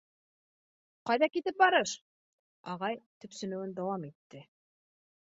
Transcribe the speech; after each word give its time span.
—Ҡайҙа 1.09 1.27
китеп 1.33 1.59
барыш?— 1.63 1.93
ағай 2.73 2.97
төпсөнөүен 3.25 3.77
дауам 3.81 4.09
итте. 4.09 4.43